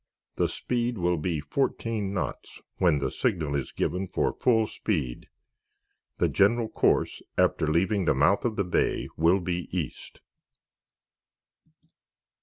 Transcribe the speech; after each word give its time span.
The 0.37 0.47
speed 0.49 0.97
will 0.97 1.19
be 1.19 1.39
fourteen 1.39 2.11
knots 2.11 2.59
when 2.79 2.97
the 2.97 3.11
signal 3.11 3.53
is 3.55 3.71
given 3.71 4.07
for 4.07 4.33
full 4.33 4.65
speed. 4.65 5.29
The 6.17 6.27
general 6.27 6.69
course, 6.69 7.21
after 7.37 7.67
leaving 7.67 8.05
the 8.05 8.15
mouth 8.15 8.43
of 8.43 8.55
the 8.55 8.63
Bay 8.65 9.09
will 9.15 9.39
be 9.39 9.67
East." 9.69 10.21